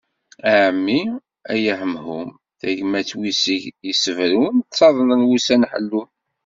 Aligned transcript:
Ɛemmi 0.55 0.99
ay 1.51 1.63
hemhum, 1.79 2.29
tagmat 2.59 3.09
wi 3.19 3.31
seg-s 3.41 3.71
yessebrun, 3.87 4.55
ttaḍnen 4.63 5.27
wussan 5.29 5.63
ḥellun. 5.71 6.09